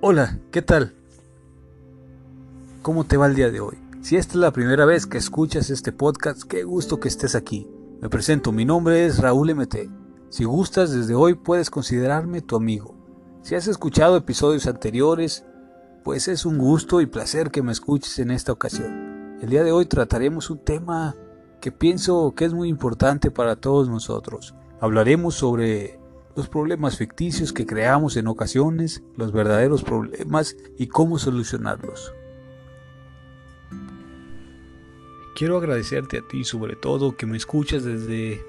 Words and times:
Hola, 0.00 0.38
¿qué 0.52 0.62
tal? 0.62 0.94
¿Cómo 2.82 3.02
te 3.02 3.16
va 3.16 3.26
el 3.26 3.34
día 3.34 3.50
de 3.50 3.58
hoy? 3.58 3.76
Si 4.00 4.14
esta 4.14 4.34
es 4.34 4.38
la 4.38 4.52
primera 4.52 4.84
vez 4.84 5.06
que 5.06 5.18
escuchas 5.18 5.70
este 5.70 5.90
podcast, 5.90 6.44
qué 6.44 6.62
gusto 6.62 7.00
que 7.00 7.08
estés 7.08 7.34
aquí. 7.34 7.68
Me 8.00 8.08
presento, 8.08 8.52
mi 8.52 8.64
nombre 8.64 9.06
es 9.06 9.18
Raúl 9.18 9.52
MT. 9.56 9.90
Si 10.28 10.44
gustas, 10.44 10.92
desde 10.92 11.16
hoy 11.16 11.34
puedes 11.34 11.68
considerarme 11.68 12.42
tu 12.42 12.54
amigo. 12.54 12.94
Si 13.42 13.56
has 13.56 13.66
escuchado 13.66 14.16
episodios 14.16 14.68
anteriores, 14.68 15.44
pues 16.04 16.28
es 16.28 16.46
un 16.46 16.58
gusto 16.58 17.00
y 17.00 17.06
placer 17.06 17.50
que 17.50 17.62
me 17.62 17.72
escuches 17.72 18.20
en 18.20 18.30
esta 18.30 18.52
ocasión. 18.52 19.36
El 19.42 19.50
día 19.50 19.64
de 19.64 19.72
hoy 19.72 19.86
trataremos 19.86 20.48
un 20.48 20.58
tema 20.58 21.16
que 21.60 21.72
pienso 21.72 22.36
que 22.36 22.44
es 22.44 22.54
muy 22.54 22.68
importante 22.68 23.32
para 23.32 23.56
todos 23.56 23.88
nosotros. 23.88 24.54
Hablaremos 24.78 25.34
sobre 25.34 25.98
los 26.38 26.48
problemas 26.48 26.96
ficticios 26.96 27.52
que 27.52 27.66
creamos 27.66 28.16
en 28.16 28.28
ocasiones, 28.28 29.02
los 29.16 29.32
verdaderos 29.32 29.82
problemas 29.82 30.56
y 30.78 30.86
cómo 30.86 31.18
solucionarlos. 31.18 32.14
Quiero 35.34 35.56
agradecerte 35.56 36.18
a 36.18 36.28
ti 36.28 36.44
sobre 36.44 36.76
todo 36.76 37.16
que 37.16 37.26
me 37.26 37.36
escuchas 37.36 37.82
desde 37.82 38.40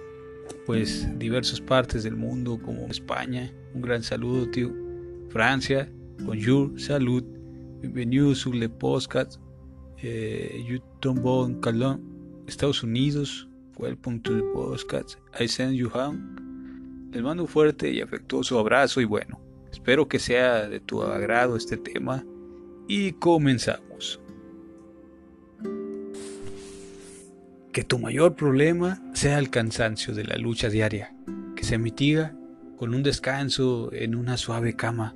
pues 0.68 1.08
diversas 1.18 1.62
partes 1.62 2.04
del 2.04 2.16
mundo 2.16 2.60
como 2.64 2.86
España. 2.86 3.52
Un 3.74 3.82
gran 3.82 4.04
saludo, 4.04 4.48
tío. 4.52 4.72
Francia, 5.30 5.92
bonjour, 6.20 6.80
salud. 6.80 7.24
Bienvenido 7.82 8.36
sur 8.36 8.54
le 8.54 8.70
podcast. 8.70 9.42
Eh, 9.98 10.64
you 10.68 10.80
bon 11.16 11.60
calon. 11.60 12.04
Estados 12.46 12.84
Unidos, 12.84 13.50
welcome 13.80 14.20
to 14.20 14.36
the 14.36 14.44
podcast. 14.54 15.16
I 15.40 15.48
send 15.48 15.74
you 15.74 15.90
home. 15.90 16.49
Les 17.12 17.24
mando 17.24 17.44
un 17.44 17.50
fuerte 17.50 17.92
y 17.92 18.02
afectuoso 18.02 18.60
abrazo 18.60 19.02
y 19.02 19.06
bueno, 19.06 19.42
espero 19.72 20.08
que 20.08 20.20
sea 20.20 20.70
de 20.70 20.80
tu 20.80 21.02
agrado 21.02 21.56
este 21.56 21.76
tema 21.76 22.24
y 22.88 23.14
comenzamos. 23.14 24.22
Que 27.72 27.84
tu 27.84 27.98
mayor 27.98 28.36
problema 28.36 29.02
sea 29.14 29.40
el 29.40 29.50
cansancio 29.50 30.14
de 30.14 30.24
la 30.24 30.38
lucha 30.38 30.70
diaria, 30.70 31.16
que 31.56 31.64
se 31.64 31.80
mitiga 31.80 32.36
con 32.78 32.94
un 32.94 33.02
descanso 33.02 33.90
en 33.92 34.14
una 34.14 34.38
suave 34.38 34.76
cama 34.76 35.16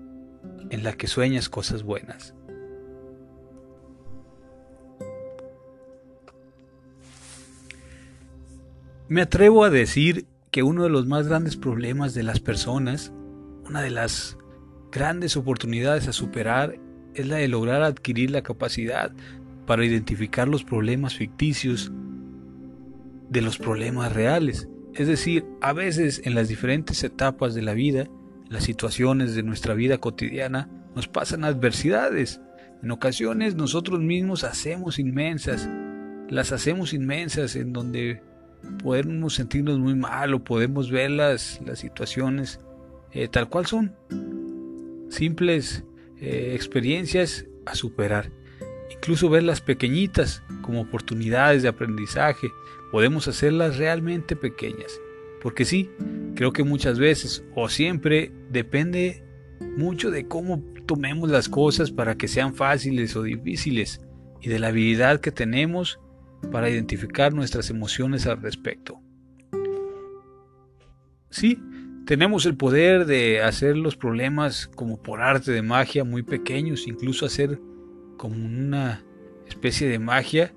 en 0.71 0.83
la 0.83 0.93
que 0.93 1.05
sueñas 1.05 1.47
cosas 1.47 1.83
buenas. 1.83 2.33
Me 9.07 9.21
atrevo 9.21 9.63
a 9.63 9.69
decir 9.69 10.25
que 10.53 10.61
uno 10.61 10.83
de 10.83 10.89
los 10.89 11.07
más 11.07 11.27
grandes 11.27 11.57
problemas 11.57 12.13
de 12.13 12.21
las 12.21 12.39
personas, 12.39 13.11
una 13.67 13.81
de 13.81 13.89
las 13.89 14.37
grandes 14.91 15.35
oportunidades 15.35 16.07
a 16.07 16.13
superar, 16.13 16.79
es 17.15 17.27
la 17.27 17.37
de 17.37 17.47
lograr 17.47 17.81
adquirir 17.81 18.29
la 18.29 18.43
capacidad 18.43 19.11
para 19.65 19.83
identificar 19.83 20.47
los 20.47 20.63
problemas 20.63 21.15
ficticios 21.15 21.91
de 23.29 23.41
los 23.41 23.57
problemas 23.57 24.13
reales. 24.13 24.69
Es 24.93 25.07
decir, 25.07 25.43
a 25.59 25.73
veces 25.73 26.21
en 26.23 26.35
las 26.35 26.49
diferentes 26.49 27.03
etapas 27.03 27.55
de 27.55 27.63
la 27.63 27.73
vida, 27.73 28.07
las 28.47 28.63
situaciones 28.63 29.33
de 29.33 29.41
nuestra 29.41 29.73
vida 29.73 29.97
cotidiana, 29.97 30.69
nos 30.95 31.07
pasan 31.07 31.45
adversidades. 31.45 32.41
En 32.83 32.91
ocasiones 32.91 33.55
nosotros 33.55 34.01
mismos 34.01 34.43
hacemos 34.43 34.99
inmensas, 34.99 35.67
las 36.29 36.51
hacemos 36.51 36.93
inmensas 36.93 37.55
en 37.55 37.73
donde 37.73 38.21
podemos 38.81 39.35
sentirnos 39.35 39.79
muy 39.79 39.95
mal 39.95 40.33
o 40.33 40.43
podemos 40.43 40.91
ver 40.91 41.11
las, 41.11 41.61
las 41.65 41.79
situaciones 41.79 42.59
eh, 43.11 43.27
tal 43.27 43.49
cual 43.49 43.65
son. 43.65 43.95
Simples 45.09 45.83
eh, 46.19 46.51
experiencias 46.55 47.45
a 47.65 47.75
superar. 47.75 48.31
Incluso 48.91 49.29
verlas 49.29 49.61
pequeñitas 49.61 50.43
como 50.61 50.81
oportunidades 50.81 51.63
de 51.63 51.69
aprendizaje. 51.69 52.47
Podemos 52.91 53.27
hacerlas 53.27 53.77
realmente 53.77 54.35
pequeñas. 54.35 54.99
Porque 55.41 55.65
sí, 55.65 55.89
creo 56.35 56.53
que 56.53 56.63
muchas 56.63 56.99
veces 56.99 57.43
o 57.55 57.67
siempre 57.69 58.31
depende 58.49 59.23
mucho 59.77 60.09
de 60.09 60.27
cómo 60.27 60.63
tomemos 60.85 61.29
las 61.29 61.49
cosas 61.49 61.91
para 61.91 62.15
que 62.15 62.27
sean 62.27 62.55
fáciles 62.55 63.15
o 63.15 63.23
difíciles 63.23 64.01
y 64.41 64.49
de 64.49 64.59
la 64.59 64.67
habilidad 64.67 65.19
que 65.19 65.31
tenemos 65.31 65.99
para 66.51 66.69
identificar 66.69 67.33
nuestras 67.33 67.69
emociones 67.69 68.27
al 68.27 68.41
respecto. 68.41 69.01
Sí, 71.29 71.59
tenemos 72.05 72.45
el 72.45 72.55
poder 72.55 73.05
de 73.05 73.41
hacer 73.41 73.77
los 73.77 73.95
problemas 73.95 74.67
como 74.67 75.01
por 75.01 75.21
arte 75.21 75.51
de 75.51 75.61
magia 75.61 76.03
muy 76.03 76.21
pequeños, 76.21 76.87
incluso 76.87 77.25
hacer 77.25 77.59
como 78.17 78.35
una 78.35 79.03
especie 79.47 79.87
de 79.87 79.99
magia, 79.99 80.53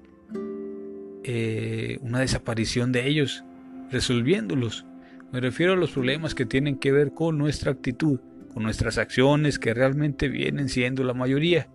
eh, 1.25 1.99
una 2.03 2.21
desaparición 2.21 2.93
de 2.93 3.07
ellos, 3.09 3.45
resolviéndolos. 3.91 4.87
Me 5.33 5.41
refiero 5.41 5.73
a 5.73 5.77
los 5.77 5.93
problemas 5.93 6.35
que 6.35 6.47
tienen 6.47 6.79
que 6.79 6.93
ver 6.93 7.13
con 7.13 7.39
nuestra 7.39 7.73
actitud, 7.73 8.21
con 8.53 8.63
nuestras 8.63 8.99
acciones 8.99 9.59
que 9.59 9.73
realmente 9.73 10.29
vienen 10.29 10.69
siendo 10.69 11.05
la 11.05 11.15
mayoría, 11.15 11.69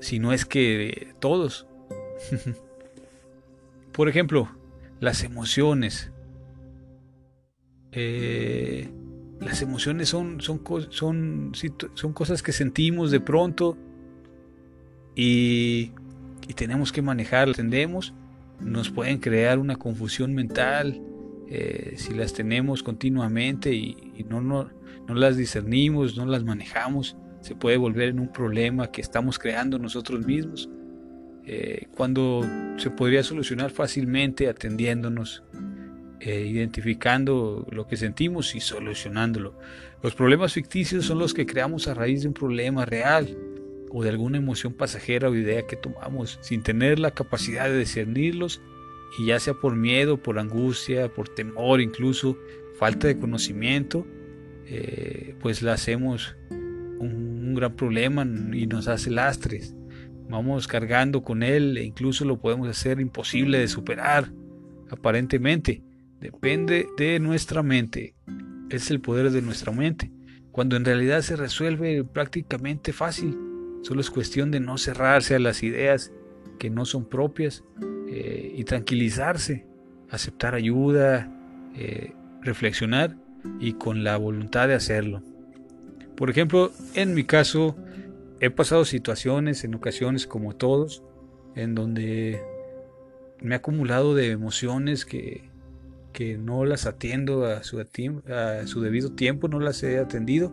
si 0.00 0.18
no 0.18 0.32
es 0.32 0.44
que 0.44 1.14
todos. 1.20 1.66
Por 3.92 4.08
ejemplo, 4.08 4.48
las 5.00 5.24
emociones. 5.24 6.12
Eh, 7.92 8.88
las 9.40 9.62
emociones 9.62 10.08
son, 10.08 10.40
son, 10.40 10.62
son, 10.90 11.52
son, 11.94 12.12
cosas 12.12 12.42
que 12.42 12.52
sentimos 12.52 13.10
de 13.10 13.20
pronto 13.20 13.76
y, 15.16 15.92
y 16.46 16.54
tenemos 16.54 16.92
que 16.92 17.02
manejarlas. 17.02 17.58
Entendemos, 17.58 18.14
nos 18.60 18.90
pueden 18.90 19.18
crear 19.18 19.58
una 19.58 19.76
confusión 19.76 20.34
mental 20.34 21.02
eh, 21.52 21.94
si 21.96 22.14
las 22.14 22.32
tenemos 22.32 22.84
continuamente 22.84 23.74
y, 23.74 24.24
no, 24.28 24.40
no, 24.40 24.70
no 25.08 25.14
las 25.14 25.36
discernimos, 25.36 26.16
no 26.16 26.24
las 26.24 26.44
manejamos. 26.44 27.16
Se 27.40 27.56
puede 27.56 27.76
volver 27.76 28.10
en 28.10 28.20
un 28.20 28.30
problema 28.30 28.92
que 28.92 29.00
estamos 29.00 29.36
creando 29.36 29.76
nosotros 29.78 30.24
mismos. 30.24 30.70
Eh, 31.46 31.86
cuando 31.96 32.46
se 32.76 32.90
podría 32.90 33.22
solucionar 33.22 33.70
fácilmente 33.70 34.48
atendiéndonos, 34.48 35.42
eh, 36.20 36.46
identificando 36.46 37.66
lo 37.70 37.86
que 37.86 37.96
sentimos 37.96 38.54
y 38.54 38.60
solucionándolo. 38.60 39.58
Los 40.02 40.14
problemas 40.14 40.52
ficticios 40.52 41.06
son 41.06 41.18
los 41.18 41.32
que 41.32 41.46
creamos 41.46 41.88
a 41.88 41.94
raíz 41.94 42.22
de 42.22 42.28
un 42.28 42.34
problema 42.34 42.84
real 42.84 43.36
o 43.90 44.02
de 44.02 44.10
alguna 44.10 44.38
emoción 44.38 44.74
pasajera 44.74 45.28
o 45.30 45.34
idea 45.34 45.66
que 45.66 45.76
tomamos 45.76 46.38
sin 46.42 46.62
tener 46.62 46.98
la 46.98 47.10
capacidad 47.10 47.68
de 47.68 47.78
discernirlos 47.78 48.60
y 49.18 49.26
ya 49.26 49.40
sea 49.40 49.54
por 49.54 49.76
miedo, 49.76 50.22
por 50.22 50.38
angustia, 50.38 51.08
por 51.08 51.28
temor, 51.28 51.80
incluso 51.80 52.38
falta 52.78 53.08
de 53.08 53.18
conocimiento, 53.18 54.06
eh, 54.66 55.34
pues 55.40 55.62
la 55.62 55.72
hacemos 55.72 56.36
un 56.50 57.54
gran 57.54 57.74
problema 57.74 58.24
y 58.52 58.66
nos 58.66 58.88
hace 58.88 59.10
lastres 59.10 59.74
vamos 60.30 60.68
cargando 60.68 61.22
con 61.22 61.42
él 61.42 61.76
e 61.76 61.84
incluso 61.84 62.24
lo 62.24 62.38
podemos 62.38 62.68
hacer 62.68 63.00
imposible 63.00 63.58
de 63.58 63.68
superar, 63.68 64.32
aparentemente. 64.90 65.82
Depende 66.20 66.86
de 66.96 67.18
nuestra 67.18 67.62
mente. 67.62 68.14
Es 68.68 68.90
el 68.90 69.00
poder 69.00 69.30
de 69.30 69.42
nuestra 69.42 69.72
mente. 69.72 70.10
Cuando 70.52 70.76
en 70.76 70.84
realidad 70.84 71.22
se 71.22 71.36
resuelve 71.36 72.04
prácticamente 72.04 72.92
fácil. 72.92 73.36
Solo 73.82 74.00
es 74.00 74.10
cuestión 74.10 74.50
de 74.50 74.60
no 74.60 74.76
cerrarse 74.78 75.34
a 75.34 75.38
las 75.38 75.62
ideas 75.62 76.12
que 76.58 76.70
no 76.70 76.84
son 76.84 77.08
propias 77.08 77.64
eh, 78.08 78.54
y 78.56 78.64
tranquilizarse, 78.64 79.66
aceptar 80.10 80.54
ayuda, 80.54 81.32
eh, 81.76 82.12
reflexionar 82.42 83.16
y 83.58 83.72
con 83.74 84.04
la 84.04 84.16
voluntad 84.16 84.68
de 84.68 84.74
hacerlo. 84.74 85.22
Por 86.16 86.28
ejemplo, 86.28 86.70
en 86.94 87.14
mi 87.14 87.24
caso, 87.24 87.76
he 88.40 88.50
pasado 88.50 88.84
situaciones 88.84 89.64
en 89.64 89.74
ocasiones 89.74 90.26
como 90.26 90.56
todos, 90.56 91.02
en 91.54 91.74
donde 91.74 92.42
me 93.40 93.54
he 93.54 93.58
acumulado 93.58 94.14
de 94.14 94.30
emociones 94.30 95.04
que, 95.04 95.50
que 96.12 96.38
no 96.38 96.64
las 96.64 96.86
atiendo 96.86 97.44
a 97.44 97.62
su, 97.62 97.76
debido 98.80 99.12
tiempo, 99.12 99.48
no 99.48 99.60
las 99.60 99.82
he 99.82 99.98
atendido 99.98 100.52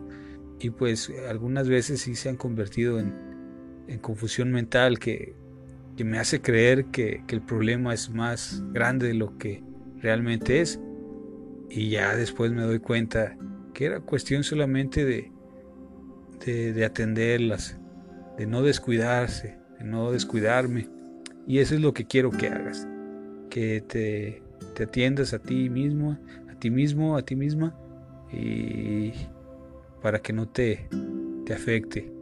y 0.60 0.70
pues 0.70 1.12
algunas 1.28 1.68
veces 1.68 2.02
sí 2.02 2.14
se 2.14 2.28
han 2.28 2.36
convertido 2.36 2.98
en, 2.98 3.14
en 3.86 3.98
confusión 3.98 4.50
mental 4.50 4.98
que, 4.98 5.34
que, 5.96 6.04
me 6.04 6.18
hace 6.18 6.40
creer 6.40 6.86
que, 6.86 7.22
que 7.26 7.36
el 7.36 7.42
problema 7.42 7.94
es 7.94 8.10
más 8.10 8.62
grande 8.72 9.08
de 9.08 9.14
lo 9.14 9.38
que 9.38 9.62
realmente 9.98 10.60
es 10.60 10.80
y 11.70 11.90
ya 11.90 12.16
después 12.16 12.52
me 12.52 12.62
doy 12.62 12.80
cuenta 12.80 13.36
que 13.72 13.86
era 13.86 14.00
cuestión 14.00 14.42
solamente 14.42 15.04
de, 15.04 15.30
de, 16.44 16.84
atenderlas, 16.84 17.77
de 18.38 18.46
no 18.46 18.62
descuidarse, 18.62 19.58
de 19.78 19.84
no 19.84 20.12
descuidarme. 20.12 20.88
Y 21.46 21.58
eso 21.58 21.74
es 21.74 21.80
lo 21.80 21.92
que 21.92 22.06
quiero 22.06 22.30
que 22.30 22.48
hagas, 22.48 22.86
que 23.50 23.82
te, 23.86 24.42
atiendas 24.82 25.34
a 25.34 25.40
ti 25.40 25.68
mismo, 25.68 26.16
a 26.48 26.54
ti 26.54 26.70
mismo, 26.70 27.16
a 27.16 27.22
ti 27.22 27.34
misma, 27.34 27.76
y 28.32 29.12
para 30.00 30.20
que 30.20 30.32
no 30.32 30.48
te, 30.48 30.88
te 31.44 31.52
afecte 31.52 32.12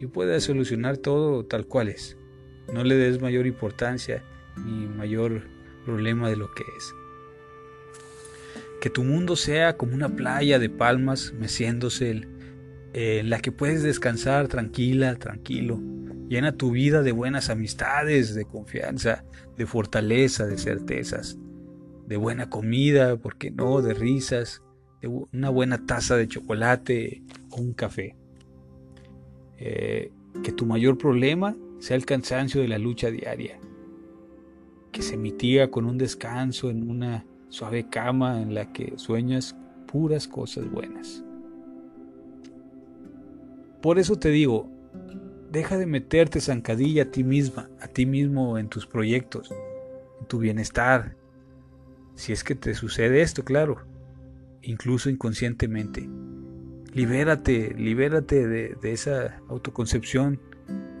y 0.00 0.06
puedas 0.06 0.42
solucionar 0.42 0.98
todo 0.98 1.44
tal 1.44 1.66
cual 1.66 1.88
es. 1.88 2.18
No 2.72 2.84
le 2.84 2.96
des 2.96 3.20
mayor 3.20 3.46
importancia 3.46 4.22
ni 4.64 4.86
mayor 4.86 5.42
problema 5.84 6.28
de 6.28 6.36
lo 6.36 6.52
que 6.54 6.62
es. 6.76 6.94
Que 8.80 8.90
tu 8.90 9.02
mundo 9.02 9.36
sea 9.36 9.76
como 9.76 9.94
una 9.94 10.14
playa 10.14 10.58
de 10.58 10.68
palmas 10.68 11.32
meciéndose 11.38 12.26
eh, 12.94 13.18
en 13.18 13.28
la 13.28 13.40
que 13.40 13.50
puedes 13.50 13.82
descansar 13.82 14.46
tranquila, 14.46 15.16
tranquilo. 15.16 15.80
Llena 16.28 16.52
tu 16.52 16.70
vida 16.70 17.02
de 17.02 17.10
buenas 17.10 17.50
amistades, 17.50 18.36
de 18.36 18.44
confianza, 18.44 19.24
de 19.58 19.66
fortaleza, 19.66 20.46
de 20.46 20.56
certezas, 20.56 21.36
de 22.06 22.16
buena 22.16 22.48
comida, 22.48 23.16
¿por 23.16 23.36
qué 23.36 23.50
no? 23.50 23.82
De 23.82 23.94
risas, 23.94 24.62
de 25.02 25.08
una 25.08 25.50
buena 25.50 25.84
taza 25.86 26.16
de 26.16 26.28
chocolate 26.28 27.22
o 27.50 27.60
un 27.60 27.72
café. 27.72 28.16
Eh, 29.58 30.12
que 30.44 30.52
tu 30.52 30.64
mayor 30.64 30.96
problema 30.96 31.56
sea 31.80 31.96
el 31.96 32.06
cansancio 32.06 32.60
de 32.60 32.68
la 32.68 32.78
lucha 32.78 33.10
diaria, 33.10 33.58
que 34.92 35.02
se 35.02 35.16
mitiga 35.16 35.68
con 35.70 35.84
un 35.84 35.98
descanso 35.98 36.70
en 36.70 36.88
una 36.88 37.26
suave 37.48 37.88
cama 37.88 38.40
en 38.40 38.54
la 38.54 38.72
que 38.72 38.94
sueñas 38.96 39.56
puras 39.86 40.28
cosas 40.28 40.70
buenas. 40.70 41.23
Por 43.84 43.98
eso 43.98 44.16
te 44.16 44.30
digo, 44.30 44.66
deja 45.50 45.76
de 45.76 45.84
meterte 45.84 46.40
zancadilla 46.40 47.02
a 47.02 47.10
ti 47.10 47.22
misma, 47.22 47.68
a 47.82 47.86
ti 47.86 48.06
mismo 48.06 48.56
en 48.56 48.70
tus 48.70 48.86
proyectos, 48.86 49.52
en 50.20 50.26
tu 50.26 50.38
bienestar. 50.38 51.16
Si 52.14 52.32
es 52.32 52.44
que 52.44 52.54
te 52.54 52.72
sucede 52.72 53.20
esto, 53.20 53.44
claro, 53.44 53.84
incluso 54.62 55.10
inconscientemente. 55.10 56.08
Libérate, 56.94 57.74
libérate 57.76 58.46
de, 58.46 58.78
esa 58.90 59.42
autoconcepción 59.50 60.40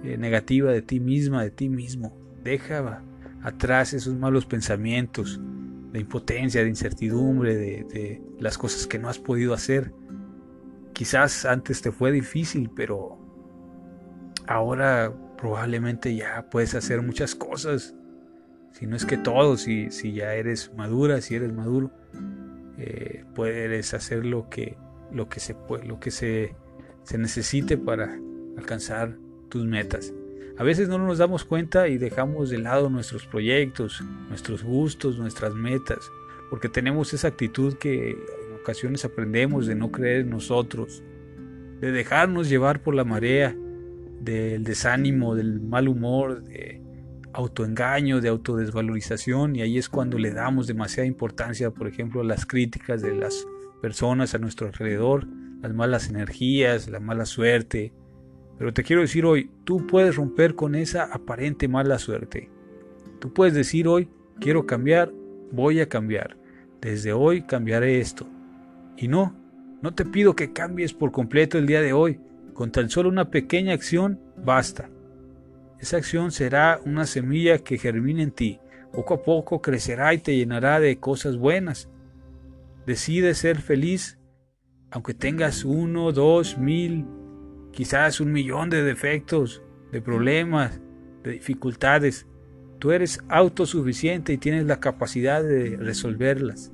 eh, 0.02 0.18
negativa 0.18 0.70
de 0.70 0.82
ti 0.82 1.00
misma, 1.00 1.42
de 1.42 1.52
ti 1.52 1.70
mismo. 1.70 2.14
Deja 2.44 3.02
atrás 3.42 3.94
esos 3.94 4.14
malos 4.14 4.44
pensamientos 4.44 5.40
de 5.90 6.00
impotencia, 6.00 6.62
de 6.62 6.68
incertidumbre, 6.68 7.56
de, 7.56 8.22
las 8.38 8.58
cosas 8.58 8.86
que 8.86 8.98
no 8.98 9.08
has 9.08 9.18
podido 9.18 9.54
hacer. 9.54 9.90
Quizás 10.94 11.44
antes 11.44 11.82
te 11.82 11.90
fue 11.90 12.12
difícil, 12.12 12.70
pero 12.74 13.18
ahora 14.46 15.12
probablemente 15.36 16.14
ya 16.14 16.48
puedes 16.50 16.74
hacer 16.74 17.02
muchas 17.02 17.34
cosas. 17.34 17.94
Si 18.72 18.86
no 18.86 18.96
es 18.96 19.04
que 19.04 19.16
todo, 19.16 19.56
si, 19.56 19.90
si 19.90 20.12
ya 20.12 20.34
eres 20.34 20.72
madura, 20.74 21.20
si 21.20 21.34
eres 21.34 21.52
maduro, 21.52 21.90
eh, 22.78 23.24
puedes 23.34 23.92
hacer 23.92 24.24
lo 24.24 24.48
que, 24.48 24.76
lo 25.12 25.28
que, 25.28 25.40
se, 25.40 25.56
lo 25.84 25.98
que 25.98 26.10
se, 26.10 26.54
se 27.02 27.18
necesite 27.18 27.76
para 27.76 28.16
alcanzar 28.56 29.16
tus 29.48 29.64
metas. 29.66 30.12
A 30.56 30.62
veces 30.62 30.88
no 30.88 30.98
nos 30.98 31.18
damos 31.18 31.44
cuenta 31.44 31.88
y 31.88 31.98
dejamos 31.98 32.50
de 32.50 32.58
lado 32.58 32.88
nuestros 32.88 33.26
proyectos, 33.26 34.00
nuestros 34.28 34.62
gustos, 34.62 35.18
nuestras 35.18 35.54
metas, 35.54 36.10
porque 36.48 36.68
tenemos 36.68 37.12
esa 37.12 37.28
actitud 37.28 37.74
que 37.74 38.16
ocasiones 38.64 39.04
aprendemos 39.04 39.66
de 39.66 39.74
no 39.74 39.92
creer 39.92 40.22
en 40.22 40.30
nosotros, 40.30 41.04
de 41.80 41.92
dejarnos 41.92 42.48
llevar 42.48 42.82
por 42.82 42.94
la 42.94 43.04
marea, 43.04 43.54
del 44.20 44.64
desánimo, 44.64 45.34
del 45.34 45.60
mal 45.60 45.86
humor, 45.86 46.42
de 46.42 46.80
autoengaño, 47.34 48.22
de 48.22 48.30
autodesvalorización, 48.30 49.54
y 49.54 49.60
ahí 49.60 49.76
es 49.76 49.90
cuando 49.90 50.18
le 50.18 50.30
damos 50.30 50.66
demasiada 50.66 51.06
importancia, 51.06 51.70
por 51.72 51.88
ejemplo, 51.88 52.22
a 52.22 52.24
las 52.24 52.46
críticas 52.46 53.02
de 53.02 53.14
las 53.14 53.46
personas 53.82 54.34
a 54.34 54.38
nuestro 54.38 54.66
alrededor, 54.66 55.26
las 55.60 55.74
malas 55.74 56.08
energías, 56.08 56.88
la 56.88 57.00
mala 57.00 57.26
suerte, 57.26 57.92
pero 58.58 58.72
te 58.72 58.82
quiero 58.82 59.02
decir 59.02 59.26
hoy, 59.26 59.50
tú 59.64 59.86
puedes 59.86 60.16
romper 60.16 60.54
con 60.54 60.74
esa 60.74 61.04
aparente 61.04 61.68
mala 61.68 61.98
suerte. 61.98 62.48
Tú 63.20 63.32
puedes 63.34 63.52
decir 63.52 63.88
hoy, 63.88 64.08
quiero 64.40 64.64
cambiar, 64.64 65.12
voy 65.52 65.80
a 65.80 65.88
cambiar. 65.88 66.38
Desde 66.80 67.12
hoy 67.12 67.42
cambiaré 67.42 68.00
esto. 68.00 68.26
Y 68.96 69.08
no, 69.08 69.34
no 69.82 69.94
te 69.94 70.04
pido 70.04 70.34
que 70.34 70.52
cambies 70.52 70.94
por 70.94 71.12
completo 71.12 71.58
el 71.58 71.66
día 71.66 71.80
de 71.80 71.92
hoy. 71.92 72.20
Con 72.54 72.70
tan 72.70 72.88
solo 72.88 73.08
una 73.08 73.30
pequeña 73.30 73.74
acción, 73.74 74.20
basta. 74.36 74.88
Esa 75.80 75.96
acción 75.96 76.30
será 76.30 76.80
una 76.86 77.04
semilla 77.04 77.58
que 77.58 77.78
germina 77.78 78.22
en 78.22 78.30
ti. 78.30 78.60
Poco 78.92 79.14
a 79.14 79.22
poco 79.22 79.60
crecerá 79.60 80.14
y 80.14 80.18
te 80.18 80.36
llenará 80.36 80.78
de 80.80 80.98
cosas 80.98 81.36
buenas. 81.36 81.90
Decide 82.86 83.34
ser 83.34 83.60
feliz, 83.60 84.18
aunque 84.90 85.14
tengas 85.14 85.64
uno, 85.64 86.12
dos, 86.12 86.56
mil, 86.56 87.04
quizás 87.72 88.20
un 88.20 88.30
millón 88.30 88.70
de 88.70 88.82
defectos, 88.84 89.62
de 89.90 90.00
problemas, 90.00 90.80
de 91.24 91.32
dificultades. 91.32 92.26
Tú 92.78 92.92
eres 92.92 93.20
autosuficiente 93.28 94.32
y 94.32 94.38
tienes 94.38 94.66
la 94.66 94.78
capacidad 94.78 95.42
de 95.42 95.76
resolverlas. 95.76 96.72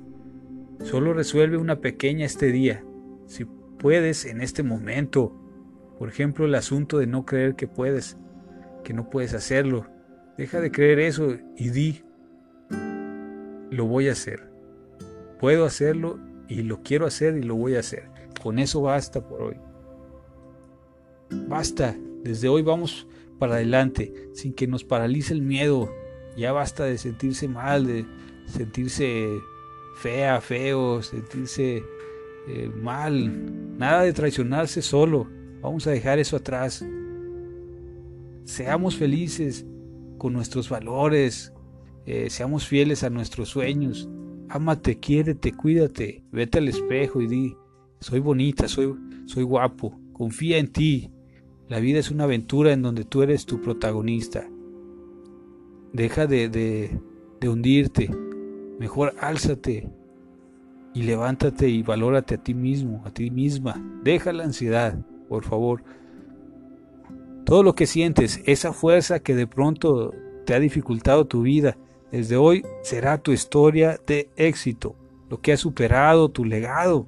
Solo 0.83 1.13
resuelve 1.13 1.57
una 1.57 1.79
pequeña 1.79 2.25
este 2.25 2.47
día. 2.51 2.83
Si 3.27 3.45
puedes 3.45 4.25
en 4.25 4.41
este 4.41 4.63
momento, 4.63 5.33
por 5.97 6.09
ejemplo, 6.09 6.45
el 6.45 6.55
asunto 6.55 6.97
de 6.97 7.07
no 7.07 7.25
creer 7.25 7.55
que 7.55 7.67
puedes, 7.67 8.17
que 8.83 8.93
no 8.93 9.09
puedes 9.09 9.33
hacerlo, 9.33 9.87
deja 10.37 10.59
de 10.59 10.71
creer 10.71 10.99
eso 10.99 11.37
y 11.55 11.69
di, 11.69 12.03
lo 13.69 13.85
voy 13.85 14.09
a 14.09 14.13
hacer. 14.13 14.51
Puedo 15.39 15.65
hacerlo 15.65 16.19
y 16.47 16.63
lo 16.63 16.81
quiero 16.81 17.05
hacer 17.05 17.37
y 17.37 17.43
lo 17.43 17.55
voy 17.55 17.75
a 17.75 17.79
hacer. 17.79 18.09
Con 18.41 18.59
eso 18.59 18.81
basta 18.81 19.27
por 19.27 19.43
hoy. 19.43 19.57
Basta, 21.47 21.95
desde 22.23 22.49
hoy 22.49 22.63
vamos 22.63 23.07
para 23.39 23.55
adelante, 23.55 24.29
sin 24.33 24.53
que 24.53 24.67
nos 24.67 24.83
paralice 24.83 25.33
el 25.33 25.41
miedo. 25.41 25.89
Ya 26.35 26.51
basta 26.51 26.83
de 26.85 26.97
sentirse 26.97 27.47
mal, 27.47 27.85
de 27.85 28.05
sentirse 28.47 29.29
fea, 29.95 30.41
feo, 30.41 31.01
sentirse 31.01 31.83
eh, 32.47 32.69
mal. 32.81 33.77
Nada 33.77 34.03
de 34.03 34.13
traicionarse 34.13 34.81
solo. 34.81 35.27
Vamos 35.61 35.85
a 35.87 35.91
dejar 35.91 36.19
eso 36.19 36.37
atrás. 36.37 36.85
Seamos 38.45 38.95
felices 38.95 39.65
con 40.17 40.33
nuestros 40.33 40.69
valores. 40.69 41.53
Eh, 42.05 42.29
seamos 42.29 42.67
fieles 42.67 43.03
a 43.03 43.09
nuestros 43.09 43.49
sueños. 43.49 44.09
Ámate, 44.49 44.99
quiérete, 44.99 45.53
cuídate. 45.53 46.23
Vete 46.31 46.57
al 46.57 46.67
espejo 46.67 47.21
y 47.21 47.27
di, 47.27 47.55
soy 47.99 48.19
bonita, 48.19 48.67
soy, 48.67 48.93
soy 49.25 49.43
guapo. 49.43 49.99
Confía 50.13 50.57
en 50.57 50.71
ti. 50.71 51.11
La 51.69 51.79
vida 51.79 51.99
es 51.99 52.11
una 52.11 52.25
aventura 52.25 52.73
en 52.73 52.81
donde 52.81 53.05
tú 53.05 53.23
eres 53.23 53.45
tu 53.45 53.61
protagonista. 53.61 54.45
Deja 55.93 56.27
de, 56.27 56.49
de, 56.49 57.49
hundirte. 57.49 58.09
Mejor 58.81 59.13
álzate 59.19 59.87
y 60.95 61.03
levántate 61.03 61.69
y 61.69 61.83
valórate 61.83 62.33
a 62.33 62.37
ti 62.39 62.55
mismo, 62.55 63.03
a 63.05 63.11
ti 63.11 63.29
misma. 63.29 63.79
Deja 64.03 64.33
la 64.33 64.43
ansiedad, 64.43 64.97
por 65.29 65.43
favor. 65.43 65.83
Todo 67.45 67.61
lo 67.61 67.75
que 67.75 67.85
sientes, 67.85 68.41
esa 68.47 68.73
fuerza 68.73 69.19
que 69.19 69.35
de 69.35 69.45
pronto 69.45 70.15
te 70.47 70.55
ha 70.55 70.59
dificultado 70.59 71.27
tu 71.27 71.43
vida, 71.43 71.77
desde 72.11 72.37
hoy 72.37 72.65
será 72.81 73.19
tu 73.19 73.33
historia 73.33 73.99
de 74.07 74.31
éxito, 74.35 74.95
lo 75.29 75.39
que 75.41 75.51
has 75.53 75.59
superado, 75.59 76.29
tu 76.29 76.43
legado. 76.43 77.05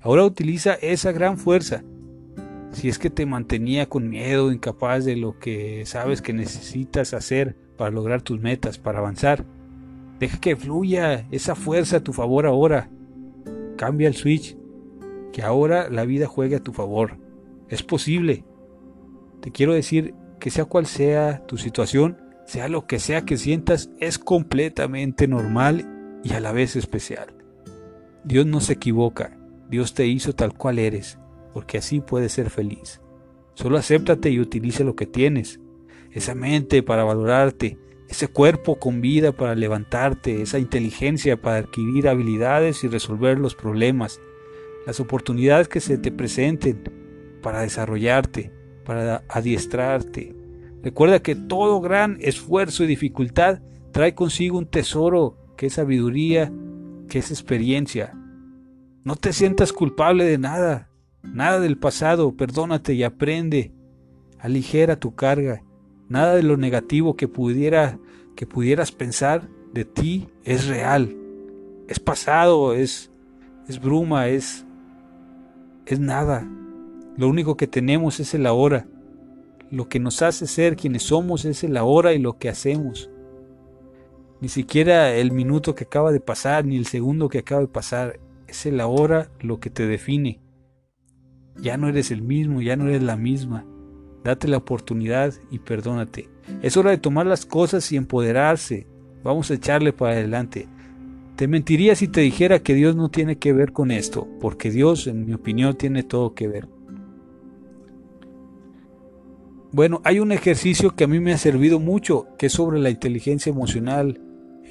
Ahora 0.00 0.24
utiliza 0.24 0.72
esa 0.72 1.12
gran 1.12 1.36
fuerza 1.36 1.84
si 2.72 2.88
es 2.88 2.98
que 2.98 3.10
te 3.10 3.26
mantenía 3.26 3.90
con 3.90 4.08
miedo, 4.08 4.50
incapaz 4.50 5.04
de 5.04 5.16
lo 5.16 5.38
que 5.38 5.84
sabes 5.84 6.22
que 6.22 6.32
necesitas 6.32 7.12
hacer 7.12 7.56
para 7.76 7.90
lograr 7.90 8.22
tus 8.22 8.40
metas, 8.40 8.78
para 8.78 9.00
avanzar. 9.00 9.44
Deja 10.24 10.40
que 10.40 10.56
fluya 10.56 11.26
esa 11.32 11.54
fuerza 11.54 11.98
a 11.98 12.00
tu 12.00 12.14
favor 12.14 12.46
ahora. 12.46 12.88
Cambia 13.76 14.08
el 14.08 14.14
switch, 14.14 14.56
que 15.34 15.42
ahora 15.42 15.90
la 15.90 16.06
vida 16.06 16.26
juegue 16.26 16.56
a 16.56 16.62
tu 16.62 16.72
favor. 16.72 17.18
Es 17.68 17.82
posible. 17.82 18.42
Te 19.42 19.50
quiero 19.50 19.74
decir 19.74 20.14
que 20.40 20.48
sea 20.48 20.64
cual 20.64 20.86
sea 20.86 21.44
tu 21.44 21.58
situación, 21.58 22.16
sea 22.46 22.68
lo 22.68 22.86
que 22.86 23.00
sea 23.00 23.26
que 23.26 23.36
sientas, 23.36 23.90
es 24.00 24.18
completamente 24.18 25.28
normal 25.28 26.20
y 26.24 26.32
a 26.32 26.40
la 26.40 26.52
vez 26.52 26.74
especial. 26.74 27.36
Dios 28.24 28.46
no 28.46 28.62
se 28.62 28.72
equivoca, 28.72 29.36
Dios 29.68 29.92
te 29.92 30.06
hizo 30.06 30.34
tal 30.34 30.54
cual 30.54 30.78
eres 30.78 31.18
porque 31.52 31.76
así 31.76 32.00
puedes 32.00 32.32
ser 32.32 32.48
feliz. 32.48 33.02
Solo 33.52 33.76
acéptate 33.76 34.30
y 34.30 34.40
utilice 34.40 34.84
lo 34.84 34.96
que 34.96 35.04
tienes. 35.04 35.60
Esa 36.12 36.34
mente 36.34 36.82
para 36.82 37.04
valorarte, 37.04 37.76
ese 38.08 38.28
cuerpo 38.28 38.78
con 38.78 39.00
vida 39.00 39.32
para 39.32 39.54
levantarte, 39.54 40.42
esa 40.42 40.58
inteligencia 40.58 41.40
para 41.40 41.58
adquirir 41.58 42.08
habilidades 42.08 42.84
y 42.84 42.88
resolver 42.88 43.38
los 43.38 43.54
problemas, 43.54 44.20
las 44.86 45.00
oportunidades 45.00 45.68
que 45.68 45.80
se 45.80 45.98
te 45.98 46.12
presenten 46.12 46.84
para 47.42 47.62
desarrollarte, 47.62 48.52
para 48.84 49.24
adiestrarte. 49.28 50.34
Recuerda 50.82 51.22
que 51.22 51.34
todo 51.34 51.80
gran 51.80 52.18
esfuerzo 52.20 52.84
y 52.84 52.88
dificultad 52.88 53.60
trae 53.92 54.14
consigo 54.14 54.58
un 54.58 54.66
tesoro 54.66 55.38
que 55.56 55.66
es 55.66 55.74
sabiduría, 55.74 56.52
que 57.08 57.20
es 57.20 57.30
experiencia. 57.30 58.12
No 59.02 59.16
te 59.16 59.32
sientas 59.32 59.72
culpable 59.72 60.24
de 60.24 60.38
nada, 60.38 60.90
Nada 61.24 61.58
del 61.58 61.78
pasado, 61.78 62.36
perdónate 62.36 62.94
y 62.94 63.02
aprende. 63.02 63.72
aligera 64.38 64.96
tu 64.96 65.14
carga. 65.14 65.63
Nada 66.08 66.34
de 66.34 66.42
lo 66.42 66.56
negativo 66.56 67.16
que 67.16 67.28
pudiera 67.28 67.98
que 68.36 68.46
pudieras 68.46 68.90
pensar 68.92 69.48
de 69.72 69.84
ti 69.84 70.28
es 70.44 70.66
real. 70.66 71.16
Es 71.88 72.00
pasado, 72.00 72.74
es 72.74 73.10
es 73.68 73.80
bruma, 73.80 74.28
es 74.28 74.66
es 75.86 76.00
nada. 76.00 76.48
Lo 77.16 77.28
único 77.28 77.56
que 77.56 77.66
tenemos 77.66 78.20
es 78.20 78.34
el 78.34 78.46
ahora. 78.46 78.86
Lo 79.70 79.88
que 79.88 80.00
nos 80.00 80.22
hace 80.22 80.46
ser 80.46 80.76
quienes 80.76 81.04
somos 81.04 81.44
es 81.44 81.64
el 81.64 81.76
ahora 81.76 82.12
y 82.12 82.18
lo 82.18 82.38
que 82.38 82.48
hacemos. 82.48 83.10
Ni 84.40 84.48
siquiera 84.48 85.14
el 85.14 85.32
minuto 85.32 85.74
que 85.74 85.84
acaba 85.84 86.12
de 86.12 86.20
pasar, 86.20 86.64
ni 86.64 86.76
el 86.76 86.86
segundo 86.86 87.28
que 87.28 87.38
acaba 87.38 87.62
de 87.62 87.68
pasar. 87.68 88.20
Es 88.46 88.66
el 88.66 88.80
ahora 88.80 89.30
lo 89.40 89.58
que 89.58 89.70
te 89.70 89.86
define. 89.86 90.40
Ya 91.56 91.76
no 91.76 91.88
eres 91.88 92.10
el 92.10 92.22
mismo, 92.22 92.60
ya 92.60 92.76
no 92.76 92.88
eres 92.88 93.02
la 93.02 93.16
misma. 93.16 93.64
Date 94.24 94.48
la 94.48 94.56
oportunidad 94.56 95.34
y 95.50 95.58
perdónate. 95.58 96.30
Es 96.62 96.78
hora 96.78 96.90
de 96.90 96.98
tomar 96.98 97.26
las 97.26 97.44
cosas 97.44 97.92
y 97.92 97.96
empoderarse. 97.96 98.86
Vamos 99.22 99.50
a 99.50 99.54
echarle 99.54 99.92
para 99.92 100.14
adelante. 100.14 100.66
Te 101.36 101.46
mentiría 101.46 101.94
si 101.94 102.08
te 102.08 102.22
dijera 102.22 102.60
que 102.60 102.74
Dios 102.74 102.96
no 102.96 103.10
tiene 103.10 103.36
que 103.36 103.52
ver 103.52 103.72
con 103.72 103.90
esto, 103.90 104.26
porque 104.40 104.70
Dios, 104.70 105.06
en 105.06 105.26
mi 105.26 105.34
opinión, 105.34 105.76
tiene 105.76 106.02
todo 106.02 106.34
que 106.34 106.48
ver. 106.48 106.68
Bueno, 109.72 110.00
hay 110.04 110.20
un 110.20 110.32
ejercicio 110.32 110.94
que 110.94 111.04
a 111.04 111.08
mí 111.08 111.20
me 111.20 111.32
ha 111.32 111.38
servido 111.38 111.78
mucho, 111.78 112.28
que 112.38 112.46
es 112.46 112.52
sobre 112.52 112.78
la 112.78 112.90
inteligencia 112.90 113.50
emocional. 113.50 114.20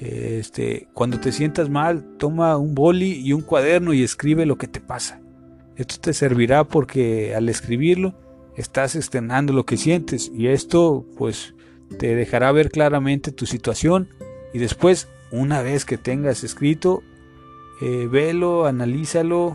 Este, 0.00 0.88
cuando 0.94 1.20
te 1.20 1.30
sientas 1.30 1.68
mal, 1.68 2.16
toma 2.18 2.56
un 2.56 2.74
boli 2.74 3.20
y 3.20 3.32
un 3.34 3.42
cuaderno 3.42 3.92
y 3.92 4.02
escribe 4.02 4.46
lo 4.46 4.56
que 4.56 4.66
te 4.66 4.80
pasa. 4.80 5.20
Esto 5.76 5.96
te 6.00 6.12
servirá 6.12 6.64
porque 6.64 7.34
al 7.34 7.48
escribirlo 7.48 8.23
estás 8.56 8.96
externando 8.96 9.52
lo 9.52 9.66
que 9.66 9.76
sientes 9.76 10.30
y 10.34 10.48
esto 10.48 11.04
pues 11.16 11.54
te 11.98 12.14
dejará 12.14 12.52
ver 12.52 12.70
claramente 12.70 13.32
tu 13.32 13.46
situación. 13.46 14.08
Y 14.52 14.58
después 14.58 15.08
una 15.30 15.62
vez 15.62 15.84
que 15.84 15.98
tengas 15.98 16.44
escrito 16.44 17.02
eh, 17.80 18.08
velo, 18.10 18.66
analízalo 18.66 19.52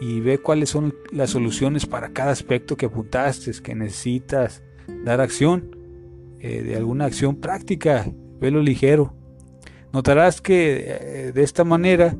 y 0.00 0.20
ve 0.20 0.38
cuáles 0.38 0.70
son 0.70 0.94
las 1.10 1.30
soluciones 1.30 1.86
para 1.86 2.12
cada 2.12 2.30
aspecto 2.30 2.76
que 2.76 2.86
apuntaste, 2.86 3.50
que 3.62 3.74
necesitas 3.74 4.62
dar 5.04 5.20
acción, 5.20 5.76
eh, 6.40 6.62
de 6.62 6.76
alguna 6.76 7.04
acción 7.04 7.36
práctica, 7.36 8.10
velo 8.40 8.60
ligero. 8.62 9.14
Notarás 9.92 10.40
que 10.40 10.84
eh, 10.86 11.32
de 11.32 11.42
esta 11.42 11.64
manera 11.64 12.16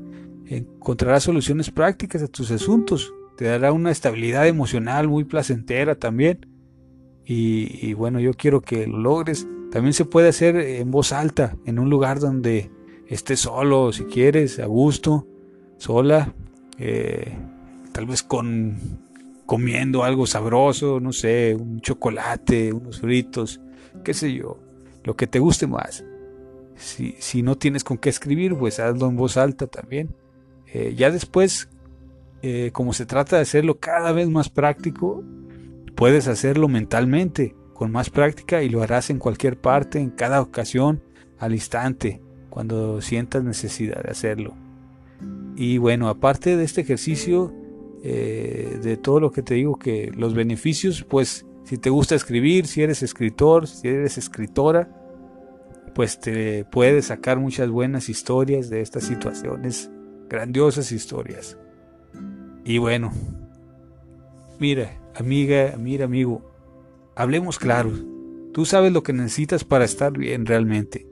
encontrarás 0.47 1.25
soluciones 1.25 1.71
prácticas 1.71 2.23
a 2.23 2.29
tus 2.29 2.51
asuntos, 2.51 3.13
te 3.37 3.47
dará 3.47 3.73
una 3.73 3.91
estabilidad 3.91 4.47
emocional 4.47 5.09
muy 5.09 5.25
placentera 5.25 5.95
también. 5.95 6.47
Y, 7.25 7.95
bueno, 7.95 8.21
yo 8.21 8.35
quiero 8.35 8.61
que 8.61 8.87
lo 8.87 8.99
logres. 8.99 9.47
También 9.71 9.95
se 9.95 10.05
puede 10.05 10.29
hacer 10.29 10.57
en 10.57 10.91
voz 10.91 11.13
alta, 11.13 11.57
en 11.65 11.79
un 11.79 11.89
lugar 11.89 12.21
donde 12.21 12.71
estés 13.07 13.41
solo, 13.41 13.93
si 13.93 14.05
quieres, 14.05 14.59
a 14.59 14.67
gusto, 14.67 15.27
sola, 15.79 16.35
eh, 16.79 17.33
tal 17.93 18.07
vez 18.07 18.23
con 18.23 18.77
comiendo 19.47 20.03
algo 20.03 20.27
sabroso, 20.27 20.99
no 20.99 21.13
sé, 21.13 21.55
un 21.55 21.83
chocolate, 21.83 22.73
unos 22.73 23.01
fritos, 23.01 23.61
qué 24.03 24.15
sé 24.15 24.33
yo, 24.33 24.59
lo 25.05 25.15
que 25.15 25.27
te 25.27 25.41
guste 25.41 25.67
más. 25.67 26.05
Si, 26.77 27.43
no 27.43 27.57
tienes 27.57 27.85
con 27.85 27.99
qué 27.99 28.09
escribir, 28.09 28.57
pues 28.57 28.81
hazlo 28.81 29.09
en 29.09 29.17
voz 29.17 29.37
alta 29.37 29.67
también. 29.67 30.15
Eh, 30.73 30.95
ya 30.97 31.11
después, 31.11 31.69
eh, 32.43 32.71
como 32.73 32.93
se 32.93 33.07
trata 33.07 33.37
de 33.37 33.43
hacerlo 33.43 33.79
cada 33.79 34.13
vez 34.13 34.29
más 34.29 34.49
práctico, 34.49 35.23
puedes 35.95 36.27
hacerlo 36.27 36.69
mentalmente, 36.69 37.55
con 37.73 37.93
más 37.93 38.11
práctica 38.11 38.63
y 38.63 38.69
lo 38.69 38.83
harás 38.83 39.11
en 39.11 39.19
cualquier 39.19 39.61
parte, 39.61 40.01
en 40.01 40.11
cada 40.11 40.41
ocasión, 40.41 41.03
al 41.39 41.53
instante, 41.53 42.21
cuando 42.51 43.01
sientas 43.01 43.45
necesidad 43.45 44.03
de 44.03 44.11
hacerlo. 44.11 44.55
Y 45.57 45.79
bueno, 45.79 46.09
aparte 46.09 46.57
de 46.57 46.65
este 46.65 46.81
ejercicio, 46.81 47.55
eh, 48.03 48.79
de 48.83 48.97
todo 48.97 49.21
lo 49.21 49.31
que 49.31 49.43
te 49.43 49.55
digo, 49.55 49.79
que 49.79 50.11
los 50.17 50.35
beneficios, 50.35 51.05
pues 51.05 51.47
si 51.65 51.79
te 51.79 51.91
gusta 51.91 52.15
escribir, 52.15 52.67
si 52.67 52.83
eres 52.83 53.03
escritor, 53.03 53.69
si 53.69 53.89
eres 53.89 54.19
escritora, 54.19 54.89
pues 55.95 56.19
te 56.19 56.65
puedes 56.65 57.07
sacar 57.07 57.39
muchas 57.39 57.69
buenas 57.69 58.09
historias 58.09 58.71
de 58.71 58.81
estas 58.81 59.05
situaciones, 59.05 59.91
grandiosas 60.29 60.91
historias. 60.91 61.59
Y 62.65 62.79
bueno, 62.79 63.13
mira, 64.59 65.01
amiga, 65.17 65.75
mira, 65.79 66.05
amigo, 66.05 66.43
hablemos 67.17 67.59
claro. 67.59 67.93
Tú 68.53 68.65
sabes 68.65 68.93
lo 68.93 69.03
que 69.03 69.13
necesitas 69.13 69.65
para 69.65 69.85
estar 69.85 70.13
bien 70.13 70.47
realmente. 70.47 71.07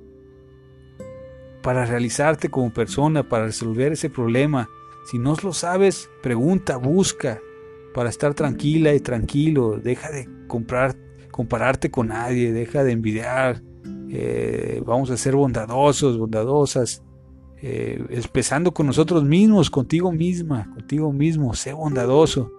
Para 1.63 1.87
realizarte 1.87 2.51
como 2.51 2.73
persona, 2.73 3.29
para 3.29 3.47
resolver 3.47 3.93
ese 3.93 4.11
problema, 4.11 4.69
si 5.05 5.19
no 5.19 5.35
lo 5.43 5.53
sabes, 5.53 6.09
pregunta, 6.23 6.77
busca 6.77 7.41
para 7.95 8.11
estar 8.11 8.35
tranquila 8.35 8.95
y 8.95 9.01
tranquilo. 9.01 9.79
Deja 9.79 10.11
de 10.11 10.29
comprar, 10.47 10.95
compararte 11.31 11.91
con 11.91 12.09
nadie, 12.09 12.53
deja 12.53 12.85
de 12.85 12.93
envidiar. 12.93 13.63
Eh, 14.11 14.83
vamos 14.87 15.11
a 15.11 15.17
ser 15.17 15.35
bondadosos, 15.35 16.19
bondadosas. 16.19 17.03
Eh, 17.63 18.03
empezando 18.11 18.73
con 18.73 18.87
nosotros 18.87 19.23
mismos, 19.25 19.69
contigo 19.69 20.11
misma, 20.13 20.71
contigo 20.73 21.13
mismo, 21.13 21.53
sé 21.55 21.73
bondadoso. 21.73 22.53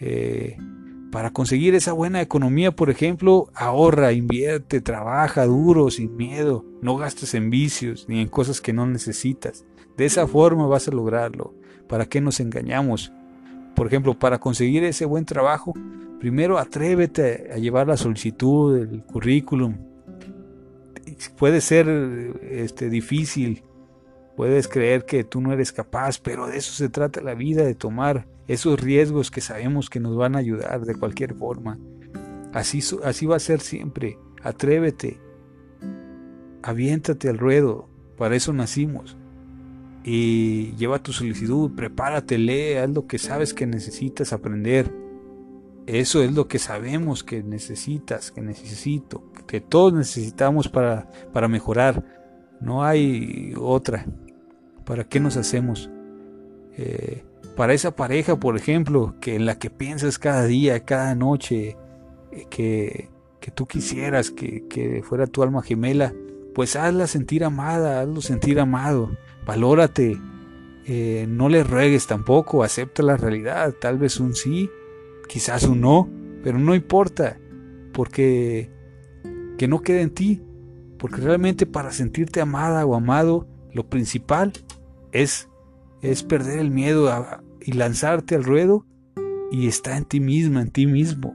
Eh, 0.00 0.56
para 1.12 1.30
conseguir 1.30 1.74
esa 1.74 1.92
buena 1.92 2.20
economía, 2.22 2.72
por 2.72 2.90
ejemplo, 2.90 3.50
ahorra, 3.54 4.12
invierte, 4.12 4.80
trabaja 4.80 5.46
duro, 5.46 5.90
sin 5.90 6.16
miedo, 6.16 6.64
no 6.80 6.96
gastes 6.96 7.34
en 7.34 7.50
vicios 7.50 8.06
ni 8.08 8.20
en 8.20 8.28
cosas 8.28 8.60
que 8.60 8.72
no 8.72 8.86
necesitas. 8.86 9.64
De 9.96 10.06
esa 10.06 10.26
forma 10.26 10.66
vas 10.66 10.88
a 10.88 10.92
lograrlo. 10.92 11.54
¿Para 11.86 12.06
qué 12.06 12.20
nos 12.20 12.40
engañamos? 12.40 13.12
Por 13.76 13.86
ejemplo, 13.86 14.18
para 14.18 14.38
conseguir 14.38 14.84
ese 14.84 15.04
buen 15.04 15.24
trabajo, 15.24 15.74
primero 16.18 16.58
atrévete 16.58 17.50
a 17.52 17.58
llevar 17.58 17.86
la 17.86 17.96
solicitud, 17.96 18.76
el 18.78 19.04
currículum. 19.04 19.76
Puede 21.36 21.60
ser 21.60 21.88
este, 22.42 22.88
difícil, 22.88 23.62
puedes 24.36 24.68
creer 24.68 25.04
que 25.04 25.24
tú 25.24 25.40
no 25.40 25.52
eres 25.52 25.72
capaz, 25.72 26.18
pero 26.18 26.46
de 26.46 26.58
eso 26.58 26.72
se 26.72 26.88
trata 26.88 27.20
la 27.20 27.34
vida, 27.34 27.64
de 27.64 27.74
tomar 27.74 28.26
esos 28.48 28.80
riesgos 28.80 29.30
que 29.30 29.40
sabemos 29.40 29.90
que 29.90 30.00
nos 30.00 30.16
van 30.16 30.36
a 30.36 30.40
ayudar 30.40 30.82
de 30.82 30.94
cualquier 30.94 31.34
forma. 31.34 31.78
Así, 32.52 32.80
así 33.04 33.26
va 33.26 33.36
a 33.36 33.40
ser 33.40 33.60
siempre. 33.60 34.18
Atrévete, 34.42 35.20
aviéntate 36.62 37.28
al 37.28 37.38
ruedo, 37.38 37.88
para 38.16 38.36
eso 38.36 38.52
nacimos 38.52 39.16
y 40.04 40.72
lleva 40.76 41.02
tu 41.02 41.12
solicitud, 41.12 41.70
prepárate, 41.74 42.38
lee, 42.38 42.74
haz 42.74 42.90
lo 42.90 43.06
que 43.06 43.18
sabes 43.18 43.54
que 43.54 43.66
necesitas 43.66 44.32
aprender. 44.32 44.92
Eso 45.86 46.22
es 46.22 46.32
lo 46.32 46.48
que 46.48 46.58
sabemos 46.58 47.24
que 47.24 47.42
necesitas, 47.42 48.30
que 48.30 48.40
necesito, 48.40 49.24
que 49.46 49.60
todos 49.60 49.92
necesitamos 49.92 50.68
para, 50.68 51.08
para 51.32 51.48
mejorar. 51.48 52.21
No 52.62 52.84
hay 52.84 53.54
otra. 53.58 54.06
¿Para 54.84 55.04
qué 55.04 55.20
nos 55.20 55.36
hacemos? 55.36 55.90
Eh, 56.76 57.24
para 57.56 57.74
esa 57.74 57.94
pareja, 57.94 58.36
por 58.40 58.56
ejemplo, 58.56 59.14
que 59.20 59.34
en 59.34 59.44
la 59.44 59.58
que 59.58 59.68
piensas 59.68 60.18
cada 60.18 60.46
día, 60.46 60.84
cada 60.84 61.14
noche, 61.14 61.76
eh, 62.30 62.46
que, 62.48 63.10
que 63.40 63.50
tú 63.50 63.66
quisieras 63.66 64.30
que, 64.30 64.66
que 64.68 65.02
fuera 65.02 65.26
tu 65.26 65.42
alma 65.42 65.62
gemela, 65.62 66.14
pues 66.54 66.76
hazla 66.76 67.06
sentir 67.06 67.44
amada, 67.44 68.00
hazlo 68.00 68.20
sentir 68.20 68.58
amado 68.58 69.10
valórate, 69.44 70.18
eh, 70.86 71.26
no 71.28 71.48
le 71.48 71.64
ruegues 71.64 72.06
tampoco, 72.06 72.62
acepta 72.62 73.02
la 73.02 73.16
realidad, 73.16 73.74
tal 73.80 73.98
vez 73.98 74.20
un 74.20 74.34
sí, 74.34 74.70
quizás 75.28 75.64
un 75.64 75.80
no, 75.80 76.08
pero 76.42 76.58
no 76.58 76.74
importa, 76.74 77.38
porque 77.92 78.70
que 79.58 79.68
no 79.68 79.80
quede 79.80 80.02
en 80.02 80.10
ti, 80.10 80.42
porque 81.02 81.20
realmente 81.20 81.66
para 81.66 81.90
sentirte 81.90 82.40
amada 82.40 82.86
o 82.86 82.94
amado, 82.94 83.48
lo 83.72 83.88
principal 83.88 84.52
es, 85.10 85.48
es 86.00 86.22
perder 86.22 86.60
el 86.60 86.70
miedo 86.70 87.12
y 87.60 87.72
lanzarte 87.72 88.36
al 88.36 88.44
ruedo 88.44 88.86
y 89.50 89.66
está 89.66 89.96
en 89.96 90.04
ti 90.04 90.20
misma, 90.20 90.62
en 90.62 90.70
ti 90.70 90.86
mismo. 90.86 91.34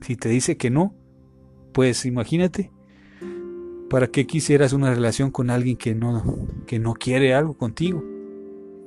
Si 0.00 0.16
te 0.16 0.30
dice 0.30 0.56
que 0.56 0.70
no, 0.70 0.94
pues 1.74 2.06
imagínate, 2.06 2.72
¿Para 3.90 4.06
qué 4.06 4.26
quisieras 4.26 4.72
una 4.72 4.94
relación 4.94 5.30
con 5.30 5.50
alguien 5.50 5.76
que 5.76 5.94
no, 5.94 6.48
que 6.66 6.78
no 6.78 6.94
quiere 6.94 7.34
algo 7.34 7.58
contigo? 7.58 8.02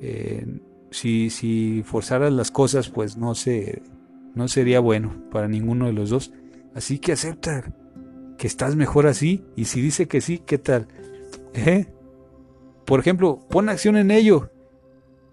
Eh, 0.01 0.47
si, 0.89 1.29
si 1.29 1.83
forzaras 1.85 2.33
las 2.33 2.49
cosas, 2.49 2.89
pues 2.89 3.15
no, 3.15 3.33
no 4.33 4.47
sería 4.47 4.79
bueno 4.79 5.13
para 5.29 5.47
ninguno 5.47 5.85
de 5.85 5.93
los 5.93 6.09
dos. 6.09 6.33
Así 6.73 6.97
que 6.97 7.11
acepta 7.11 7.71
que 8.37 8.47
estás 8.47 8.75
mejor 8.75 9.07
así. 9.07 9.43
Y 9.55 9.65
si 9.65 9.81
dice 9.81 10.07
que 10.07 10.21
sí, 10.21 10.41
¿qué 10.45 10.57
tal? 10.57 10.87
¿Eh? 11.53 11.87
Por 12.85 12.99
ejemplo, 12.99 13.39
pon 13.49 13.69
acción 13.69 13.97
en 13.97 14.11
ello. 14.11 14.49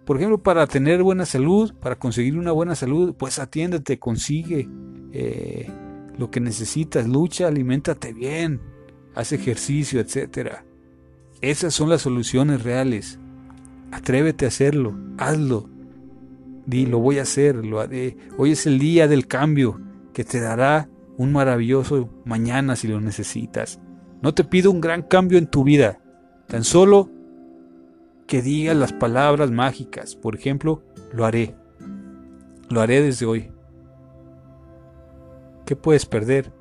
Por 0.04 0.16
ejemplo, 0.16 0.42
para 0.42 0.66
tener 0.66 1.02
buena 1.02 1.26
salud, 1.26 1.75
para 1.80 1.97
conseguir 1.97 2.37
una 2.37 2.52
buena 2.52 2.75
salud, 2.75 3.14
pues 3.16 3.38
atiéndete, 3.38 3.99
consigue. 3.99 4.68
Eh, 5.12 5.71
lo 6.18 6.30
que 6.30 6.40
necesitas, 6.40 7.06
lucha, 7.06 7.49
aliméntate 7.49 8.12
bien, 8.12 8.61
haz 9.14 9.32
ejercicio, 9.32 10.00
etc. 10.00 10.56
Esas 11.40 11.75
son 11.75 11.88
las 11.88 12.02
soluciones 12.02 12.62
reales. 12.62 13.18
Atrévete 13.92 14.44
a 14.44 14.49
hacerlo, 14.49 14.97
hazlo. 15.18 15.68
Di, 16.66 16.87
lo 16.87 16.99
voy 16.99 17.18
a 17.18 17.23
hacer, 17.23 17.64
lo 17.64 17.80
haré. 17.80 18.16
Hoy 18.38 18.52
es 18.52 18.66
el 18.66 18.78
día 18.78 19.09
del 19.09 19.26
cambio 19.26 19.80
que 20.12 20.25
te 20.25 20.40
dará 20.40 20.88
un 21.16 21.33
maravilloso 21.33 22.09
mañana 22.25 22.76
si 22.76 22.88
lo 22.88 23.00
necesitas. 23.00 23.81
No 24.23 24.35
te 24.35 24.45
pido 24.45 24.71
un 24.71 24.81
gran 24.81 25.02
cambio 25.02 25.38
en 25.38 25.47
tu 25.47 25.64
vida, 25.64 26.00
tan 26.47 26.64
solo 26.64 27.11
que 28.26 28.40
digas 28.42 28.76
las 28.76 28.92
palabras 28.92 29.50
mágicas. 29.50 30.16
Por 30.16 30.37
ejemplo, 30.37 30.83
lo 31.12 31.25
haré. 31.25 31.54
Lo 32.71 32.81
haré 32.81 33.02
desde 33.02 33.26
hoy. 33.26 33.50
¿Qué 35.66 35.76
puedes 35.76 36.07
perder? 36.07 36.52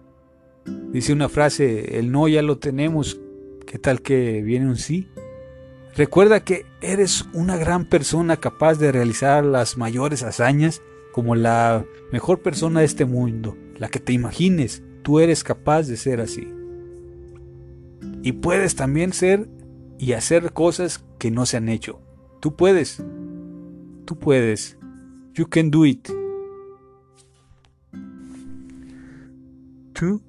Dice 0.92 1.14
una 1.14 1.30
frase, 1.30 1.98
el 2.00 2.12
no 2.12 2.28
ya 2.28 2.42
lo 2.42 2.58
tenemos, 2.58 3.20
¿qué 3.66 3.80
tal 3.80 4.02
que 4.02 4.42
viene 4.42 4.68
un 4.68 4.78
sí? 4.78 5.08
Recuerda 5.96 6.42
que 6.42 6.66
eres 6.82 7.26
una 7.34 7.58
gran 7.58 7.86
persona 7.86 8.38
capaz 8.38 8.76
de 8.76 8.92
realizar 8.92 9.44
las 9.44 9.78
mayores 9.78 10.24
hazañas 10.24 10.82
como 11.12 11.36
la 11.36 11.86
mejor 12.12 12.42
persona 12.42 12.80
de 12.80 12.86
este 12.86 13.06
mundo, 13.06 13.58
la 13.82 13.90
que 13.90 14.00
te 14.00 14.14
imagines, 14.14 14.84
tú 15.02 15.20
eres 15.20 15.44
capaz 15.44 15.88
de 15.88 15.98
ser 15.98 16.22
así. 16.22 16.48
Y 18.22 18.34
puedes 18.34 18.76
también 18.76 19.12
ser 19.12 19.50
y 19.98 20.14
hacer 20.14 20.54
cosas 20.54 21.04
que 21.18 21.32
no 21.32 21.48
se 21.48 21.58
han 21.58 21.68
hecho. 21.68 22.00
Tú 22.42 22.56
puedes. 22.56 23.04
Tú 24.06 24.20
puedes. 24.20 24.78
You 25.34 25.48
can 25.50 25.72
do 25.72 25.88
it. 25.88 26.08
Tú 29.94 30.22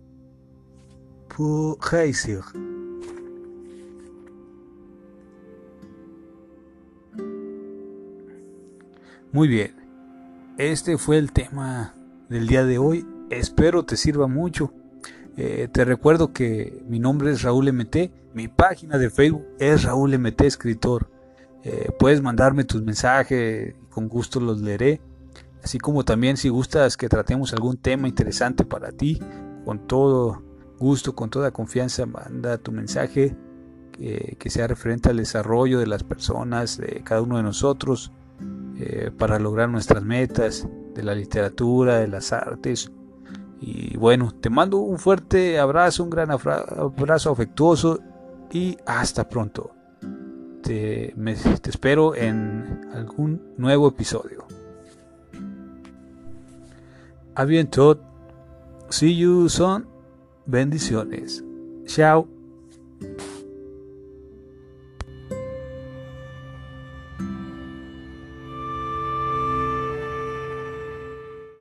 puedes. 1.28 2.42
Muy 9.30 9.48
bien. 9.48 9.74
Este 10.56 10.96
fue 10.96 11.18
el 11.18 11.32
tema 11.32 11.94
del 12.30 12.46
día 12.46 12.64
de 12.64 12.78
hoy. 12.78 13.11
Espero 13.32 13.84
te 13.84 13.96
sirva 13.96 14.26
mucho. 14.26 14.72
Eh, 15.36 15.68
te 15.72 15.84
recuerdo 15.84 16.32
que 16.32 16.82
mi 16.86 16.98
nombre 16.98 17.32
es 17.32 17.42
Raúl 17.42 17.72
MT, 17.72 18.10
mi 18.34 18.48
página 18.48 18.98
de 18.98 19.08
Facebook 19.08 19.46
es 19.58 19.84
Raúl 19.84 20.18
MT 20.18 20.42
Escritor. 20.42 21.08
Eh, 21.64 21.90
puedes 21.98 22.20
mandarme 22.20 22.64
tus 22.64 22.82
mensajes, 22.82 23.74
con 23.88 24.08
gusto 24.08 24.40
los 24.40 24.60
leeré. 24.60 25.00
Así 25.62 25.78
como 25.78 26.04
también 26.04 26.36
si 26.36 26.48
gustas 26.48 26.96
que 26.96 27.08
tratemos 27.08 27.52
algún 27.52 27.78
tema 27.78 28.08
interesante 28.08 28.64
para 28.64 28.92
ti, 28.92 29.20
con 29.64 29.86
todo 29.86 30.42
gusto, 30.78 31.14
con 31.14 31.30
toda 31.30 31.52
confianza, 31.52 32.04
manda 32.04 32.58
tu 32.58 32.72
mensaje 32.72 33.36
que 33.92 34.50
sea 34.50 34.66
referente 34.66 35.10
al 35.10 35.18
desarrollo 35.18 35.78
de 35.78 35.86
las 35.86 36.02
personas, 36.02 36.76
de 36.78 37.02
cada 37.04 37.22
uno 37.22 37.36
de 37.36 37.44
nosotros, 37.44 38.10
eh, 38.78 39.12
para 39.16 39.38
lograr 39.38 39.68
nuestras 39.68 40.02
metas, 40.02 40.66
de 40.94 41.02
la 41.02 41.14
literatura, 41.14 41.98
de 41.98 42.08
las 42.08 42.32
artes 42.32 42.90
y 43.64 43.96
bueno, 43.96 44.34
te 44.40 44.50
mando 44.50 44.78
un 44.78 44.98
fuerte 44.98 45.60
abrazo, 45.60 46.02
un 46.02 46.10
gran 46.10 46.32
abrazo 46.32 47.30
afectuoso 47.30 48.00
y 48.50 48.76
hasta 48.84 49.28
pronto. 49.28 49.70
Te, 50.62 51.14
espero 51.64 52.16
en 52.16 52.90
algún 52.92 53.40
nuevo 53.56 53.88
episodio. 53.88 54.46
A 57.36 57.46
See 58.88 59.16
you 59.16 59.48
soon. 59.48 59.86
Bendiciones. 60.44 61.42
Chao. 61.86 62.41